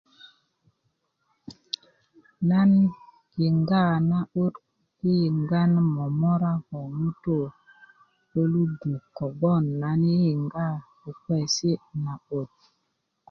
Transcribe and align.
nan 2.49 2.71
yinga 3.39 3.81
na'but 4.09 4.55
i 5.09 5.11
yinga 5.19 5.61
na 5.73 5.79
momora 5.93 6.51
ko 6.67 6.77
ŋutu 6.97 7.37
lo 8.31 8.43
luduk 8.53 9.03
kobgoŋ 9.17 9.63
nan 9.81 9.99
yiyinga 10.11 10.67
kukuwesi 11.01 11.71
na'but 12.03 12.53